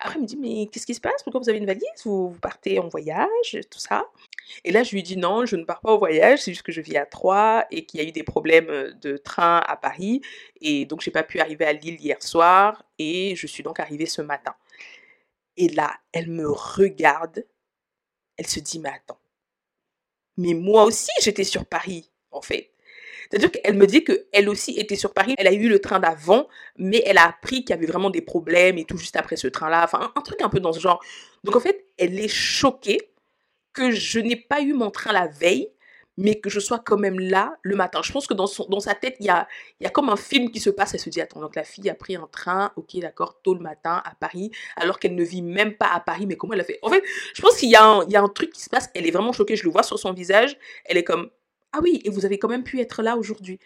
Après, 0.00 0.16
elle 0.16 0.22
me 0.22 0.26
dit 0.26 0.36
Mais 0.36 0.66
qu'est-ce 0.70 0.84
qui 0.84 0.94
se 0.94 1.00
passe? 1.00 1.22
Pourquoi 1.22 1.40
vous 1.40 1.48
avez 1.48 1.58
une 1.58 1.66
valise? 1.66 1.82
Vous, 2.04 2.28
vous, 2.28 2.38
partez 2.38 2.78
en 2.78 2.88
voyage 2.88 3.58
Tout 3.70 3.78
ça. 3.78 4.04
Et 4.62 4.70
là, 4.70 4.82
je 4.82 4.90
lui 4.92 5.02
dis 5.02 5.16
Non, 5.16 5.46
je 5.46 5.56
ne 5.56 5.64
pars 5.64 5.80
pas 5.80 5.92
au 5.92 5.98
voyage, 5.98 6.40
c'est 6.42 6.52
juste 6.52 6.66
que 6.66 6.72
je 6.72 6.82
vis 6.82 6.98
à 6.98 7.06
Troyes 7.06 7.64
et 7.70 7.86
qu'il 7.86 8.02
y 8.02 8.04
a 8.04 8.06
eu 8.06 8.12
des 8.12 8.22
problèmes 8.22 8.68
euh, 8.68 8.92
de 9.00 9.16
train 9.16 9.62
à 9.66 9.76
Paris. 9.76 10.20
Et 10.60 10.84
donc, 10.84 11.00
j'ai 11.00 11.10
pas 11.10 11.22
pu 11.22 11.40
arriver 11.40 11.64
à 11.64 11.72
Lille 11.72 11.98
hier 11.98 12.22
soir, 12.22 12.84
et 12.98 13.34
je 13.34 13.46
suis 13.46 13.62
donc 13.62 13.80
arrivée 13.80 14.04
ce 14.04 14.20
matin. 14.20 14.54
Et 15.56 15.68
là, 15.68 15.92
elle 16.12 16.28
me 16.28 16.50
regarde. 16.50 17.44
Elle 18.36 18.46
se 18.46 18.60
dit, 18.60 18.78
mais 18.78 18.90
attends. 18.90 19.20
Mais 20.36 20.54
moi 20.54 20.84
aussi, 20.84 21.10
j'étais 21.20 21.44
sur 21.44 21.64
Paris, 21.64 22.10
en 22.30 22.42
fait. 22.42 22.72
C'est-à-dire 23.30 23.50
qu'elle 23.50 23.76
me 23.76 23.86
dit 23.86 24.04
qu'elle 24.04 24.48
aussi 24.48 24.78
était 24.78 24.96
sur 24.96 25.12
Paris. 25.12 25.34
Elle 25.38 25.46
a 25.46 25.52
eu 25.52 25.68
le 25.68 25.80
train 25.80 25.98
d'avant, 25.98 26.48
mais 26.76 27.02
elle 27.06 27.18
a 27.18 27.26
appris 27.26 27.64
qu'il 27.64 27.70
y 27.70 27.72
avait 27.72 27.86
vraiment 27.86 28.10
des 28.10 28.20
problèmes 28.20 28.78
et 28.78 28.84
tout 28.84 28.98
juste 28.98 29.16
après 29.16 29.36
ce 29.36 29.48
train-là. 29.48 29.84
Enfin, 29.84 30.12
un, 30.14 30.20
truc 30.20 30.42
un 30.42 30.48
peu 30.48 30.60
dans 30.60 30.72
ce 30.72 30.80
genre. 30.80 31.02
Donc, 31.42 31.56
en 31.56 31.60
fait, 31.60 31.86
elle 31.98 32.20
est 32.20 32.28
choquée 32.28 33.12
que 33.72 33.90
je 33.90 34.20
n'ai 34.20 34.36
pas 34.36 34.60
eu 34.60 34.74
mon 34.74 34.90
train 34.90 35.12
la 35.12 35.26
veille 35.26 35.70
mais 36.16 36.40
que 36.40 36.48
je 36.48 36.60
sois 36.60 36.78
quand 36.78 36.96
même 36.96 37.18
là 37.20 37.56
le 37.62 37.76
matin. 37.76 38.00
Je 38.02 38.12
pense 38.12 38.26
que 38.26 38.34
dans, 38.34 38.46
son, 38.46 38.66
dans 38.68 38.80
sa 38.80 38.94
tête, 38.94 39.16
il 39.20 39.26
y 39.26 39.28
a, 39.28 39.46
y 39.80 39.86
a 39.86 39.90
comme 39.90 40.08
un 40.08 40.16
film 40.16 40.50
qui 40.50 40.60
se 40.60 40.70
passe. 40.70 40.94
Elle 40.94 41.00
se 41.00 41.10
dit, 41.10 41.20
attends, 41.20 41.40
donc 41.40 41.56
la 41.56 41.64
fille 41.64 41.90
a 41.90 41.94
pris 41.94 42.16
un 42.16 42.28
train, 42.30 42.72
ok, 42.76 42.96
d'accord, 42.98 43.40
tôt 43.42 43.54
le 43.54 43.60
matin 43.60 44.02
à 44.04 44.14
Paris, 44.14 44.50
alors 44.76 44.98
qu'elle 44.98 45.14
ne 45.14 45.24
vit 45.24 45.42
même 45.42 45.76
pas 45.76 45.88
à 45.92 46.00
Paris, 46.00 46.26
mais 46.26 46.36
comment 46.36 46.54
elle 46.54 46.60
a 46.60 46.64
fait? 46.64 46.78
En 46.82 46.90
fait, 46.90 47.02
je 47.34 47.42
pense 47.42 47.56
qu'il 47.56 47.70
y, 47.70 47.76
a 47.76 47.84
un, 47.84 48.08
y 48.08 48.16
a 48.16 48.22
un 48.22 48.28
truc 48.28 48.52
qui 48.52 48.62
se 48.62 48.70
passe. 48.70 48.88
Elle 48.94 49.06
est 49.06 49.10
vraiment 49.10 49.32
choquée, 49.32 49.56
je 49.56 49.64
le 49.64 49.70
vois 49.70 49.82
sur 49.82 49.98
son 49.98 50.12
visage. 50.12 50.56
Elle 50.86 50.96
est 50.96 51.04
comme, 51.04 51.30
ah 51.72 51.80
oui, 51.82 52.00
et 52.04 52.10
vous 52.10 52.24
avez 52.24 52.38
quand 52.38 52.48
même 52.48 52.64
pu 52.64 52.80
être 52.80 53.02
là 53.02 53.16
aujourd'hui. 53.16 53.58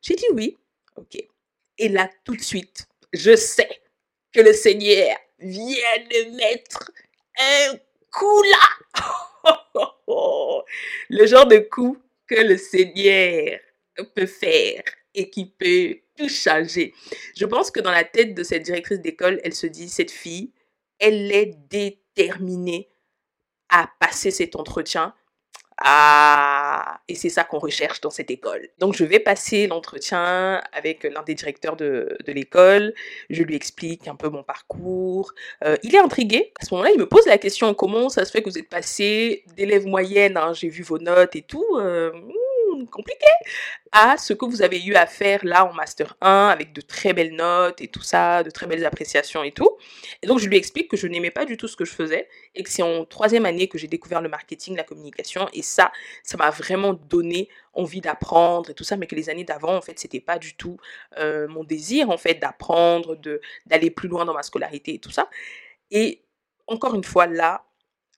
J'ai 0.00 0.14
dit 0.14 0.26
oui, 0.32 0.56
ok. 0.96 1.18
Et 1.78 1.88
là, 1.88 2.08
tout 2.24 2.34
de 2.36 2.42
suite, 2.42 2.88
je 3.12 3.36
sais 3.36 3.68
que 4.32 4.40
le 4.40 4.52
Seigneur 4.52 5.16
vient 5.38 5.98
de 6.10 6.36
mettre 6.36 6.90
un 7.38 7.76
coup 8.10 8.42
là. 8.42 9.02
le 11.08 11.26
genre 11.26 11.46
de 11.46 11.58
coup 11.58 11.98
que 12.26 12.40
le 12.40 12.56
Seigneur 12.56 13.58
peut 14.14 14.26
faire 14.26 14.82
et 15.14 15.30
qui 15.30 15.46
peut 15.46 15.98
tout 16.16 16.28
changer. 16.28 16.94
Je 17.36 17.46
pense 17.46 17.70
que 17.70 17.80
dans 17.80 17.90
la 17.90 18.04
tête 18.04 18.34
de 18.34 18.42
cette 18.42 18.62
directrice 18.62 19.00
d'école, 19.00 19.40
elle 19.44 19.54
se 19.54 19.66
dit, 19.66 19.88
cette 19.88 20.10
fille, 20.10 20.52
elle 20.98 21.32
est 21.32 21.56
déterminée 21.68 22.88
à 23.68 23.90
passer 24.00 24.30
cet 24.30 24.56
entretien 24.56 25.14
ah, 25.80 27.00
et 27.08 27.14
c'est 27.14 27.28
ça 27.28 27.44
qu'on 27.44 27.58
recherche 27.58 28.00
dans 28.00 28.10
cette 28.10 28.30
école. 28.30 28.68
Donc 28.78 28.96
je 28.96 29.04
vais 29.04 29.20
passer 29.20 29.68
l'entretien 29.68 30.60
avec 30.72 31.04
l'un 31.04 31.22
des 31.22 31.34
directeurs 31.34 31.76
de, 31.76 32.16
de 32.26 32.32
l'école, 32.32 32.94
je 33.30 33.42
lui 33.44 33.54
explique 33.54 34.08
un 34.08 34.16
peu 34.16 34.28
mon 34.28 34.42
parcours. 34.42 35.32
Euh, 35.64 35.76
il 35.84 35.94
est 35.94 36.00
intrigué, 36.00 36.52
à 36.60 36.64
ce 36.64 36.74
moment-là 36.74 36.90
il 36.92 36.98
me 36.98 37.06
pose 37.06 37.26
la 37.26 37.38
question 37.38 37.74
comment 37.74 38.08
ça 38.08 38.24
se 38.24 38.32
fait 38.32 38.42
que 38.42 38.50
vous 38.50 38.58
êtes 38.58 38.68
passé 38.68 39.44
d'élève 39.56 39.86
moyenne, 39.86 40.36
hein, 40.36 40.52
j'ai 40.52 40.68
vu 40.68 40.82
vos 40.82 40.98
notes 40.98 41.36
et 41.36 41.42
tout, 41.42 41.64
euh, 41.76 42.10
hmm, 42.12 42.32
compliqué 42.86 43.26
à 43.92 44.16
ce 44.16 44.32
que 44.32 44.44
vous 44.44 44.62
avez 44.62 44.82
eu 44.84 44.94
à 44.94 45.06
faire 45.06 45.44
là 45.44 45.64
en 45.64 45.72
Master 45.72 46.16
1 46.20 46.48
avec 46.48 46.72
de 46.72 46.80
très 46.80 47.12
belles 47.12 47.34
notes 47.34 47.80
et 47.80 47.88
tout 47.88 48.02
ça, 48.02 48.42
de 48.42 48.50
très 48.50 48.66
belles 48.66 48.84
appréciations 48.84 49.42
et 49.42 49.52
tout. 49.52 49.76
Et 50.22 50.26
donc, 50.26 50.38
je 50.38 50.48
lui 50.48 50.56
explique 50.56 50.90
que 50.90 50.96
je 50.96 51.06
n'aimais 51.06 51.30
pas 51.30 51.44
du 51.44 51.56
tout 51.56 51.68
ce 51.68 51.76
que 51.76 51.84
je 51.84 51.92
faisais 51.92 52.28
et 52.54 52.62
que 52.62 52.70
c'est 52.70 52.82
en 52.82 53.04
troisième 53.04 53.46
année 53.46 53.68
que 53.68 53.78
j'ai 53.78 53.88
découvert 53.88 54.20
le 54.20 54.28
marketing, 54.28 54.76
la 54.76 54.84
communication. 54.84 55.48
Et 55.52 55.62
ça, 55.62 55.92
ça 56.22 56.36
m'a 56.36 56.50
vraiment 56.50 56.92
donné 56.94 57.48
envie 57.72 58.00
d'apprendre 58.00 58.70
et 58.70 58.74
tout 58.74 58.84
ça, 58.84 58.96
mais 58.96 59.06
que 59.06 59.14
les 59.14 59.30
années 59.30 59.44
d'avant, 59.44 59.76
en 59.76 59.82
fait, 59.82 59.98
c'était 59.98 60.20
pas 60.20 60.38
du 60.38 60.56
tout 60.56 60.78
euh, 61.18 61.48
mon 61.48 61.64
désir, 61.64 62.10
en 62.10 62.18
fait, 62.18 62.34
d'apprendre, 62.34 63.18
d'aller 63.66 63.90
plus 63.90 64.08
loin 64.08 64.24
dans 64.24 64.34
ma 64.34 64.42
scolarité 64.42 64.94
et 64.94 64.98
tout 64.98 65.10
ça. 65.10 65.28
Et 65.90 66.22
encore 66.66 66.94
une 66.94 67.04
fois, 67.04 67.26
là, 67.26 67.64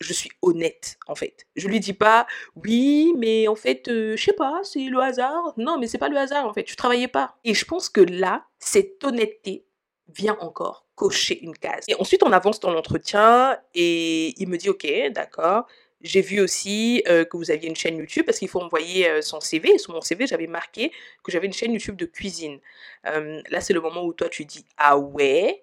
je 0.01 0.13
suis 0.15 0.31
honnête, 0.41 0.99
en 1.07 1.15
fait. 1.15 1.47
Je 1.57 1.69
lui 1.69 1.79
dis 1.79 1.93
pas, 1.93 2.27
oui, 2.57 3.13
mais 3.19 3.49
en 3.49 3.55
fait, 3.55 3.89
euh, 3.89 4.17
je 4.17 4.25
sais 4.25 4.33
pas, 4.33 4.61
c'est 4.63 4.85
le 4.85 4.99
hasard. 4.99 5.53
Non, 5.59 5.79
mais 5.79 5.87
c'est 5.87 5.99
pas 5.99 6.09
le 6.09 6.17
hasard, 6.17 6.47
en 6.47 6.55
fait. 6.55 6.69
Je 6.69 6.75
travaillais 6.75 7.09
pas. 7.09 7.37
Et 7.45 7.53
je 7.55 7.65
pense 7.67 7.89
que 7.89 8.01
là, 8.01 8.47
cette 8.59 9.05
honnêteté 9.05 9.67
vient 10.09 10.39
encore 10.41 10.87
cocher 10.95 11.43
une 11.43 11.57
case. 11.57 11.85
Et 11.89 11.95
ensuite, 12.01 12.23
on 12.23 12.33
avance 12.33 12.61
dans 12.61 12.71
l'entretien 12.71 13.59
et 13.75 14.35
il 14.41 14.49
me 14.49 14.57
dit, 14.57 14.71
ok, 14.71 14.87
d'accord. 15.13 15.67
J'ai 16.01 16.23
vu 16.23 16.41
aussi 16.41 17.03
euh, 17.09 17.27
que 17.27 17.37
vous 17.37 17.51
aviez 17.51 17.69
une 17.69 17.77
chaîne 17.77 17.99
YouTube 17.99 18.25
parce 18.25 18.39
qu'il 18.39 18.49
faut 18.49 18.63
envoyer 18.63 19.07
euh, 19.07 19.21
son 19.21 19.41
CV. 19.41 19.75
Et 19.75 19.79
sur 19.79 19.93
mon 19.93 20.01
CV, 20.01 20.27
j'avais 20.27 20.47
marqué 20.47 20.93
que 21.23 21.31
j'avais 21.31 21.47
une 21.47 21.53
chaîne 21.53 21.75
YouTube 21.75 21.97
de 21.97 22.07
cuisine. 22.07 22.59
là, 23.05 23.61
c'est 23.61 23.75
le 23.75 23.83
moment 23.83 24.03
où 24.03 24.15
toi, 24.15 24.31
tu 24.31 24.47
dis, 24.47 24.65
ah 24.79 24.97
ouais, 24.97 25.63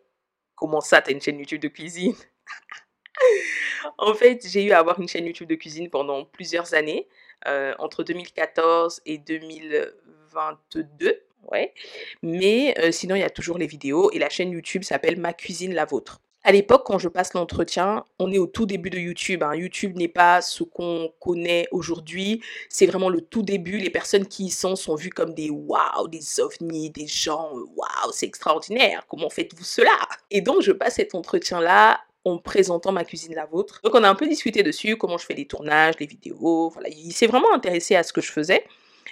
comment 0.55 0.81
ça, 0.81 1.01
t'as 1.01 1.11
une 1.11 1.21
chaîne 1.21 1.39
YouTube 1.39 1.61
de 1.61 1.69
cuisine? 1.69 2.15
en 3.97 4.13
fait, 4.13 4.45
j'ai 4.47 4.63
eu 4.63 4.71
à 4.71 4.79
avoir 4.79 4.99
une 4.99 5.07
chaîne 5.07 5.25
YouTube 5.25 5.49
de 5.49 5.55
cuisine 5.55 5.89
pendant 5.89 6.25
plusieurs 6.25 6.73
années, 6.73 7.07
euh, 7.47 7.73
entre 7.79 8.03
2014 8.03 9.01
et 9.05 9.17
2022. 9.17 11.23
Ouais. 11.51 11.73
Mais 12.21 12.75
euh, 12.79 12.91
sinon, 12.91 13.15
il 13.15 13.21
y 13.21 13.23
a 13.23 13.29
toujours 13.29 13.57
les 13.57 13.67
vidéos 13.67 14.11
et 14.11 14.19
la 14.19 14.29
chaîne 14.29 14.51
YouTube 14.51 14.83
s'appelle 14.83 15.17
Ma 15.17 15.33
cuisine 15.33 15.73
la 15.73 15.85
vôtre. 15.85 16.19
À 16.43 16.53
l'époque, 16.53 16.83
quand 16.85 16.97
je 16.97 17.09
passe 17.09 17.33
l'entretien, 17.33 18.05
on 18.19 18.31
est 18.31 18.37
au 18.37 18.47
tout 18.47 18.65
début 18.65 18.89
de 18.89 18.97
YouTube. 18.97 19.43
Hein. 19.43 19.53
YouTube 19.53 19.97
n'est 19.97 20.07
pas 20.07 20.41
ce 20.41 20.63
qu'on 20.63 21.11
connaît 21.19 21.67
aujourd'hui. 21.71 22.41
C'est 22.69 22.85
vraiment 22.85 23.09
le 23.09 23.19
tout 23.19 23.41
début. 23.41 23.77
Les 23.77 23.89
personnes 23.89 24.25
qui 24.25 24.45
y 24.45 24.49
sont 24.49 24.77
sont 24.77 24.95
vues 24.95 25.09
comme 25.09 25.33
des 25.33 25.49
waouh, 25.49 26.07
des 26.07 26.39
ovnis, 26.39 26.89
des 26.89 27.07
gens 27.07 27.51
waouh, 27.51 28.11
c'est 28.13 28.27
extraordinaire. 28.27 29.05
Comment 29.09 29.29
faites-vous 29.29 29.65
cela? 29.65 29.97
Et 30.31 30.39
donc, 30.39 30.61
je 30.61 30.71
passe 30.71 30.95
cet 30.95 31.15
entretien-là 31.15 31.99
en 32.27 32.37
présentant 32.37 32.91
ma 32.91 33.03
cuisine 33.03 33.33
la 33.35 33.45
vôtre. 33.45 33.79
Donc 33.83 33.95
on 33.95 34.03
a 34.03 34.09
un 34.09 34.15
peu 34.15 34.27
discuté 34.27 34.63
dessus, 34.63 34.97
comment 34.97 35.17
je 35.17 35.25
fais 35.25 35.33
les 35.33 35.45
tournages, 35.45 35.95
les 35.99 36.05
vidéos, 36.05 36.69
voilà, 36.69 36.89
il 36.89 37.11
s'est 37.11 37.27
vraiment 37.27 37.53
intéressé 37.53 37.95
à 37.95 38.03
ce 38.03 38.13
que 38.13 38.21
je 38.21 38.31
faisais. 38.31 38.63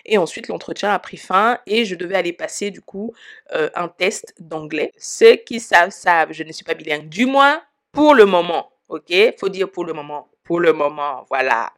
Et 0.06 0.18
ensuite, 0.18 0.48
l'entretien 0.50 0.92
a 0.92 1.00
pris 1.00 1.18
fin 1.18 1.60
et 1.66 1.86
je 1.86 1.96
devais 1.96 2.16
aller 2.16 2.34
passer 2.34 2.70
du 2.70 2.82
coup 2.82 3.14
euh, 3.54 3.70
un 3.76 3.88
test 3.88 4.36
d'anglais. 4.40 4.92
Ceux 4.98 5.36
qui 5.36 5.60
savent, 5.60 5.90
savent, 5.90 6.32
je 6.32 6.44
ne 6.44 6.52
suis 6.52 6.64
pas 6.64 6.76
bilingue, 6.76 7.10
du 7.10 7.26
moins 7.26 7.62
pour 7.92 8.14
le 8.14 8.26
moment. 8.26 8.72
Ok, 8.90 9.12
faut 9.40 9.50
dire 9.50 9.72
pour 9.72 9.84
le 9.84 9.94
moment, 9.94 10.30
pour 10.46 10.60
le 10.62 10.72
moment, 10.72 11.26
voilà. 11.30 11.74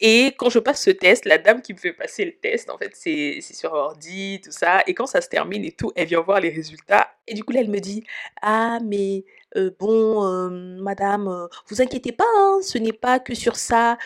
Et 0.00 0.32
quand 0.38 0.48
je 0.48 0.60
passe 0.60 0.84
ce 0.84 0.90
test, 0.90 1.24
la 1.24 1.38
dame 1.38 1.60
qui 1.60 1.74
me 1.74 1.78
fait 1.78 1.92
passer 1.92 2.24
le 2.24 2.32
test, 2.32 2.70
en 2.70 2.78
fait, 2.78 2.92
c'est 2.94 3.40
sur 3.40 3.72
ordi, 3.72 4.40
tout 4.42 4.52
ça. 4.52 4.82
Et 4.86 4.94
quand 4.94 5.06
ça 5.06 5.20
se 5.20 5.28
termine 5.28 5.64
et 5.64 5.72
tout, 5.72 5.90
elle 5.96 6.06
vient 6.06 6.20
voir 6.20 6.38
les 6.40 6.50
résultats. 6.50 7.08
Et 7.26 7.34
du 7.34 7.42
coup, 7.42 7.52
là, 7.52 7.60
elle 7.60 7.70
me 7.70 7.80
dit 7.80 8.04
Ah, 8.40 8.78
mais 8.84 9.24
bon, 9.80 10.48
madame, 10.80 11.48
vous 11.68 11.82
inquiétez 11.82 12.12
pas, 12.12 12.24
hein, 12.36 12.60
ce 12.62 12.78
n'est 12.78 12.92
pas 12.92 13.18
que 13.18 13.34
sur 13.34 13.56
ça 13.56 13.98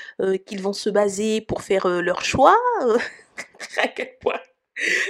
qu'ils 0.46 0.62
vont 0.62 0.72
se 0.72 0.88
baser 0.88 1.42
pour 1.42 1.60
faire 1.60 1.86
leur 1.86 2.24
choix. 2.24 2.56
à 3.76 3.88
quel 3.88 4.16
point 4.18 4.40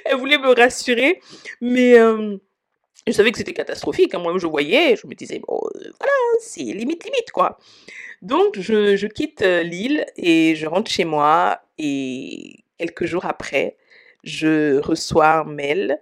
elle 0.05 0.17
voulait 0.17 0.39
me 0.39 0.53
rassurer, 0.53 1.21
mais 1.61 1.95
je 3.07 3.13
savais 3.13 3.33
que 3.33 3.39
c'était 3.39 3.53
catastrophique. 3.53 4.15
Hein. 4.15 4.19
Moi, 4.19 4.37
je 4.39 4.47
voyais, 4.47 4.97
je 4.97 5.07
me 5.07 5.15
disais, 5.15 5.41
bon, 5.47 5.61
voilà, 5.75 6.13
c'est 6.41 6.63
limite, 6.63 7.05
limite, 7.05 7.31
quoi. 7.33 7.59
Donc, 8.23 8.59
je, 8.59 9.07
quitte 9.07 9.43
l'île 9.43 10.07
et 10.17 10.55
je 10.57 10.67
rentre 10.67 10.91
chez 10.91 11.05
moi. 11.05 11.61
Et 11.79 12.65
quelques 12.79 13.05
jours 13.05 13.27
après, 13.27 13.77
je 14.25 14.79
reçois 14.79 15.41
un 15.41 15.45
mail 15.45 16.01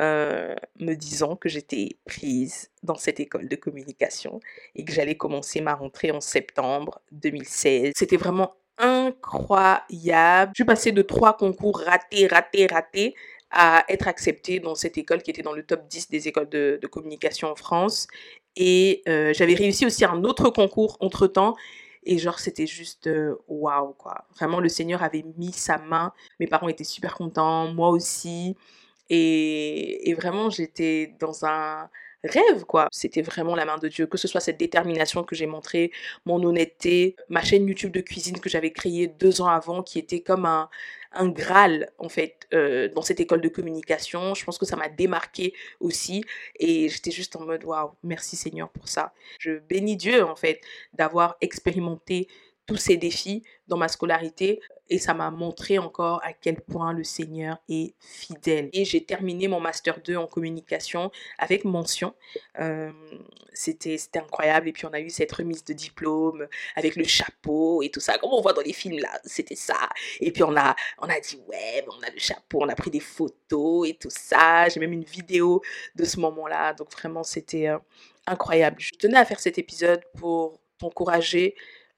euh, 0.00 0.54
me 0.80 0.94
disant 0.94 1.36
que 1.36 1.48
j'étais 1.48 1.96
prise 2.06 2.70
dans 2.82 2.94
cette 2.94 3.20
école 3.20 3.48
de 3.48 3.56
communication 3.56 4.40
et 4.74 4.84
que 4.84 4.92
j'allais 4.92 5.16
commencer 5.16 5.60
ma 5.60 5.74
rentrée 5.74 6.10
en 6.10 6.20
septembre 6.20 7.00
2016. 7.12 7.92
C'était 7.96 8.16
vraiment 8.16 8.54
incroyable. 8.78 10.52
Je 10.54 10.62
suis 10.62 10.66
passée 10.66 10.92
de 10.92 11.02
trois 11.02 11.36
concours 11.36 11.80
ratés, 11.80 12.26
ratés, 12.26 12.66
ratés 12.66 13.14
à 13.50 13.84
être 13.88 14.08
acceptée 14.08 14.60
dans 14.60 14.74
cette 14.74 14.96
école 14.96 15.22
qui 15.22 15.30
était 15.30 15.42
dans 15.42 15.52
le 15.52 15.62
top 15.62 15.86
10 15.86 16.08
des 16.08 16.26
écoles 16.26 16.48
de, 16.48 16.80
communication 16.90 17.48
en 17.48 17.54
France. 17.54 18.08
Et 18.56 19.02
euh, 19.08 19.32
j'avais 19.34 19.54
réussi 19.54 19.86
aussi 19.86 20.04
un 20.04 20.24
autre 20.24 20.50
concours 20.50 20.96
entre-temps. 21.00 21.56
Et 22.04 22.18
genre, 22.18 22.38
c'était 22.40 22.66
juste 22.66 23.06
euh, 23.06 23.36
waouh, 23.48 23.92
quoi. 23.94 24.24
Vraiment, 24.34 24.60
le 24.60 24.68
Seigneur 24.68 25.02
avait 25.02 25.24
mis 25.38 25.52
sa 25.52 25.78
main. 25.78 26.12
Mes 26.40 26.46
parents 26.46 26.68
étaient 26.68 26.84
super 26.84 27.14
contents, 27.14 27.68
moi 27.72 27.90
aussi. 27.90 28.56
Et, 29.08 30.14
vraiment, 30.16 30.50
j'étais 30.50 31.14
dans 31.20 31.44
un 31.44 31.90
rêve, 32.24 32.64
quoi. 32.64 32.88
C'était 32.92 33.22
vraiment 33.22 33.54
la 33.54 33.64
main 33.64 33.78
de 33.78 33.88
Dieu, 33.88 34.06
que 34.06 34.18
ce 34.18 34.28
soit 34.28 34.40
cette 34.40 34.58
détermination 34.58 35.24
que 35.24 35.34
j'ai 35.34 35.46
montrée, 35.46 35.90
mon 36.24 36.42
honnêteté, 36.42 37.16
ma 37.28 37.42
chaîne 37.42 37.66
YouTube 37.66 37.92
de 37.92 38.00
cuisine 38.00 38.38
que 38.40 38.48
j'avais 38.48 38.72
créée 38.72 39.08
deux 39.08 39.40
ans 39.40 39.48
avant, 39.48 39.82
qui 39.82 39.98
était 39.98 40.20
comme 40.20 40.46
un, 40.46 40.68
un 41.14 41.28
Graal, 41.28 41.90
en 41.98 42.08
fait, 42.08 42.46
euh, 42.54 42.88
dans 42.88 43.02
cette 43.02 43.20
école 43.20 43.40
de 43.40 43.48
communication. 43.48 44.34
Je 44.34 44.44
pense 44.44 44.58
que 44.58 44.66
ça 44.66 44.76
m'a 44.76 44.88
démarqué 44.88 45.54
aussi. 45.80 46.24
Et 46.58 46.88
j'étais 46.88 47.10
juste 47.10 47.36
en 47.36 47.44
mode, 47.44 47.64
waouh, 47.64 47.92
merci 48.02 48.36
Seigneur 48.36 48.68
pour 48.70 48.88
ça. 48.88 49.12
Je 49.38 49.58
bénis 49.58 49.96
Dieu, 49.96 50.24
en 50.24 50.36
fait, 50.36 50.60
d'avoir 50.94 51.36
expérimenté 51.40 52.28
tous 52.66 52.76
ces 52.76 52.96
défis 52.96 53.42
dans 53.66 53.76
ma 53.76 53.88
scolarité 53.88 54.60
et 54.88 54.98
ça 54.98 55.14
m'a 55.14 55.30
montré 55.30 55.78
encore 55.78 56.20
à 56.22 56.32
quel 56.34 56.60
point 56.60 56.92
le 56.92 57.02
Seigneur 57.02 57.56
est 57.68 57.94
fidèle. 57.98 58.68
Et 58.74 58.84
j'ai 58.84 59.02
terminé 59.04 59.48
mon 59.48 59.58
master 59.58 60.00
2 60.02 60.16
en 60.16 60.26
communication 60.26 61.10
avec 61.38 61.64
mention. 61.64 62.14
Euh, 62.60 62.92
c'était 63.54 63.98
incroyable 64.16 64.68
et 64.68 64.72
puis 64.72 64.84
on 64.86 64.92
a 64.92 65.00
eu 65.00 65.08
cette 65.08 65.32
remise 65.32 65.64
de 65.64 65.72
diplôme 65.72 66.46
avec 66.76 66.96
le 66.96 67.04
chapeau 67.04 67.82
et 67.82 67.90
tout 67.90 68.00
ça 68.00 68.18
comme 68.18 68.32
on 68.32 68.40
voit 68.40 68.52
dans 68.52 68.62
les 68.62 68.72
films 68.72 68.98
là, 68.98 69.18
c'était 69.24 69.56
ça. 69.56 69.88
Et 70.20 70.30
puis 70.30 70.42
on 70.42 70.56
a 70.56 70.76
on 70.98 71.08
a 71.08 71.18
dit 71.20 71.40
ouais, 71.48 71.84
on 71.88 72.02
a 72.02 72.10
le 72.10 72.18
chapeau, 72.18 72.62
on 72.62 72.68
a 72.68 72.74
pris 72.74 72.90
des 72.90 73.00
photos 73.00 73.88
et 73.88 73.94
tout 73.94 74.10
ça. 74.10 74.68
J'ai 74.68 74.80
même 74.80 74.92
une 74.92 75.04
vidéo 75.04 75.62
de 75.94 76.04
ce 76.04 76.20
moment-là. 76.20 76.74
Donc 76.74 76.92
vraiment 76.92 77.22
c'était 77.22 77.68
euh, 77.68 77.78
incroyable. 78.26 78.76
Je 78.78 78.90
tenais 78.92 79.18
à 79.18 79.24
faire 79.24 79.40
cet 79.40 79.58
épisode 79.58 80.02
pour 80.18 80.60
t'encourager 80.78 81.54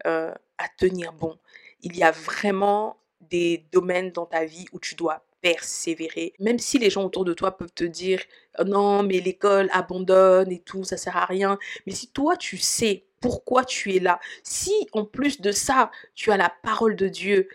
euh, 0.07 0.33
à 0.59 0.69
tenir 0.69 1.13
bon. 1.13 1.39
Il 1.83 1.97
y 1.97 2.03
a 2.03 2.11
vraiment 2.11 2.97
des 3.21 3.67
domaines 3.73 4.13
dans 4.13 4.27
ta 4.27 4.45
vie 4.45 4.67
où 4.73 4.79
tu 4.79 4.95
dois 4.95 5.25
persévérer. 5.41 6.33
Même 6.39 6.59
si 6.59 6.79
les 6.79 6.89
gens 6.89 7.05
autour 7.05 7.27
de 7.27 7.35
toi 7.35 7.57
peuvent 7.57 7.73
te 7.75 7.85
dire 7.85 8.23
«Oh 8.59 8.65
non, 8.65 9.03
mais 9.03 9.21
l'école 9.21 9.69
abandonne 9.73 10.51
et 10.51 10.61
tout, 10.61 10.85
ça 10.85 10.97
sert 10.97 11.17
à 11.19 11.27
rien. 11.27 11.59
Mais 11.87 11.93
si 11.93 12.09
toi 12.09 12.37
tu 12.37 12.57
sais 12.57 13.05
pourquoi 13.21 13.65
tu 13.65 13.95
es 13.95 14.01
là, 14.01 14.21
si 14.43 14.73
en 14.93 15.05
plus 15.05 15.41
de 15.41 15.53
ça, 15.53 15.91
tu 16.15 16.31
as 16.33 16.37
la 16.37 16.51
parole 16.63 16.97
de 16.97 17.09
Dieu 17.09 17.49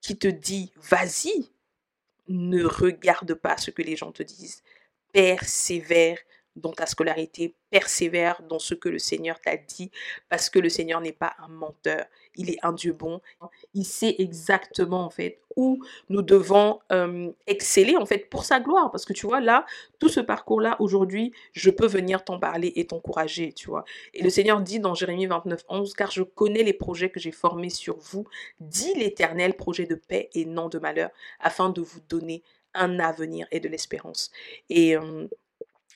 qui 0.00 0.18
te 0.18 0.28
dit 0.28 0.72
vas-y, 0.76 1.48
ne 2.28 2.64
regarde 2.64 3.34
pas 3.34 3.56
ce 3.56 3.70
que 3.70 3.82
les 3.82 3.96
gens 3.96 4.12
te 4.12 4.22
disent. 4.22 4.62
Persévère 5.12 6.18
dans 6.58 6.72
ta 6.72 6.86
scolarité, 6.86 7.54
persévère 7.70 8.42
dans 8.48 8.58
ce 8.58 8.74
que 8.74 8.88
le 8.88 8.98
Seigneur 8.98 9.40
t'a 9.40 9.56
dit, 9.56 9.90
parce 10.28 10.50
que 10.50 10.58
le 10.58 10.68
Seigneur 10.68 11.00
n'est 11.00 11.12
pas 11.12 11.34
un 11.38 11.48
menteur, 11.48 12.04
il 12.36 12.50
est 12.50 12.58
un 12.62 12.72
Dieu 12.72 12.92
bon. 12.92 13.20
Il 13.74 13.84
sait 13.84 14.14
exactement 14.18 15.04
en 15.04 15.10
fait 15.10 15.40
où 15.56 15.84
nous 16.08 16.22
devons 16.22 16.80
exceller 17.46 17.96
en 17.96 18.06
fait 18.06 18.30
pour 18.30 18.44
sa 18.44 18.60
gloire, 18.60 18.90
parce 18.90 19.04
que 19.04 19.12
tu 19.12 19.26
vois 19.26 19.40
là, 19.40 19.66
tout 19.98 20.08
ce 20.08 20.20
parcours-là 20.20 20.76
aujourd'hui, 20.78 21.32
je 21.52 21.70
peux 21.70 21.86
venir 21.86 22.24
t'en 22.24 22.38
parler 22.38 22.72
et 22.76 22.86
t'encourager, 22.86 23.52
tu 23.52 23.68
vois. 23.68 23.84
Et 24.14 24.22
le 24.22 24.30
Seigneur 24.30 24.60
dit 24.60 24.78
dans 24.78 24.94
Jérémie 24.94 25.26
29, 25.26 25.64
11, 25.68 25.94
car 25.94 26.10
je 26.10 26.22
connais 26.22 26.62
les 26.62 26.72
projets 26.72 27.10
que 27.10 27.18
j'ai 27.18 27.32
formés 27.32 27.70
sur 27.70 27.98
vous, 27.98 28.26
dit 28.60 28.94
l'Éternel, 28.94 29.54
projet 29.54 29.86
de 29.86 29.96
paix 29.96 30.30
et 30.34 30.44
non 30.44 30.68
de 30.68 30.78
malheur, 30.78 31.10
afin 31.40 31.70
de 31.70 31.80
vous 31.80 32.00
donner 32.08 32.42
un 32.74 33.00
avenir 33.00 33.48
et 33.50 33.58
de 33.60 33.68
l'espérance. 33.68 34.30
Et 34.70 34.94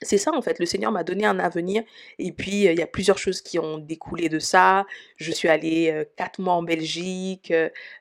c'est 0.02 0.18
ça 0.18 0.32
en 0.32 0.42
fait, 0.42 0.58
le 0.58 0.66
Seigneur 0.66 0.92
m'a 0.92 1.04
donné 1.04 1.24
un 1.24 1.38
avenir 1.38 1.82
et 2.18 2.32
puis 2.32 2.64
il 2.64 2.78
y 2.78 2.82
a 2.82 2.86
plusieurs 2.86 3.18
choses 3.18 3.40
qui 3.40 3.58
ont 3.58 3.78
découlé 3.78 4.28
de 4.28 4.38
ça. 4.38 4.86
Je 5.16 5.32
suis 5.32 5.48
allée 5.48 6.04
quatre 6.16 6.40
mois 6.40 6.54
en 6.54 6.62
Belgique, 6.62 7.52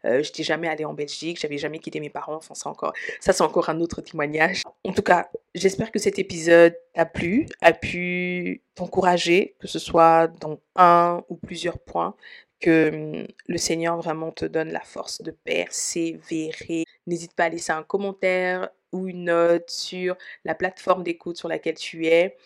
je 0.04 0.18
n'étais 0.18 0.44
jamais 0.44 0.68
allée 0.68 0.86
en 0.86 0.94
Belgique, 0.94 1.40
j'avais 1.40 1.58
jamais 1.58 1.80
quitté 1.80 2.00
mes 2.00 2.10
parents, 2.10 2.36
enfin 2.36 2.56
ça 2.56 2.70
encore, 2.70 2.94
ça 3.20 3.34
c'est 3.34 3.44
encore 3.44 3.70
un 3.70 3.80
autre 3.80 4.02
témoignage. 4.02 4.64
En 4.84 4.94
tout 4.94 5.02
cas, 5.02 5.30
j'espère 5.56 5.92
que 5.92 6.00
cet 6.00 6.20
épisode 6.20 6.76
t'a 6.94 7.06
plu, 7.06 7.48
a 7.62 7.74
pu 7.74 8.62
t'encourager, 8.76 9.56
que 9.60 9.68
ce 9.68 9.80
soit 9.80 10.28
dans 10.28 10.60
un 10.76 11.24
ou 11.30 11.36
plusieurs 11.36 11.80
points, 11.80 12.16
que 12.60 12.92
mmh, 12.92 13.28
le 13.48 13.58
Seigneur 13.58 13.98
vraiment 13.98 14.32
te 14.32 14.46
donne 14.46 14.72
la 14.72 14.82
force 14.82 15.22
de 15.22 15.32
persévérer. 15.32 16.86
N'hésite 17.08 17.34
pas 17.34 17.46
à 17.46 17.50
laisser 17.50 17.72
un 17.72 17.84
commentaire 17.84 18.70
ou 18.92 19.08
une 19.08 19.26
note 19.26 19.70
sur 19.70 20.18
la 20.46 20.56
plateforme 20.56 21.04
d'écoute 21.04 21.38
sur 21.38 21.48
laquelle 21.48 21.76
tu 21.76 22.08
es. 22.08 22.38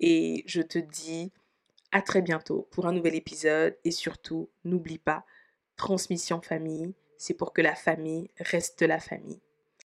Et 0.00 0.42
je 0.46 0.62
te 0.62 0.78
dis 0.78 1.32
à 1.92 2.02
très 2.02 2.22
bientôt 2.22 2.68
pour 2.70 2.86
un 2.86 2.92
nouvel 2.92 3.14
épisode. 3.14 3.76
Et 3.84 3.90
surtout, 3.90 4.50
n'oublie 4.64 4.98
pas, 4.98 5.24
transmission 5.76 6.40
famille, 6.40 6.94
c'est 7.18 7.34
pour 7.34 7.52
que 7.52 7.62
la 7.62 7.74
famille 7.74 8.30
reste 8.38 8.82
la 8.82 9.00
famille. 9.00 9.40